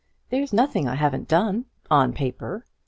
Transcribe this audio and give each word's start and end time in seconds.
There's 0.31 0.51
nothing 0.51 0.87
I 0.87 0.95
haven't 0.95 1.27
done 1.27 1.65
on 1.91 2.11
paper. 2.11 2.65